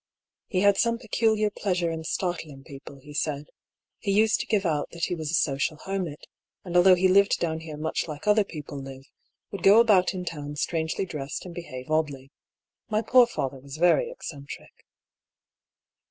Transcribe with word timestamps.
^* 0.01 0.03
He 0.47 0.61
had 0.61 0.77
some 0.77 0.97
peculiar 0.97 1.51
pleasure 1.51 1.91
in 1.91 2.03
startling 2.03 2.63
peo 2.63 2.79
ple," 2.83 2.97
he 3.01 3.13
said." 3.13 3.49
He 3.99 4.09
used 4.11 4.39
to 4.39 4.47
give 4.47 4.65
out 4.65 4.89
that 4.89 5.03
he 5.03 5.13
was 5.13 5.29
a 5.29 5.35
social 5.35 5.77
hermit; 5.77 6.25
and 6.63 6.75
although 6.75 6.95
he 6.95 7.07
lived 7.07 7.37
down 7.39 7.59
here 7.59 7.77
much 7.77 8.07
like 8.07 8.25
other 8.25 8.43
people 8.43 8.81
live, 8.81 9.03
would 9.51 9.61
go 9.61 9.79
about 9.79 10.15
in 10.15 10.25
town 10.25 10.55
strangely 10.55 11.05
dressed 11.05 11.45
and 11.45 11.53
behave 11.53 11.91
oddly. 11.91 12.31
My 12.89 13.03
poor 13.03 13.27
father 13.27 13.59
was 13.59 13.77
very 13.77 14.09
eccentric." 14.09 14.73